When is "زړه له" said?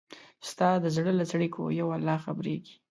0.95-1.25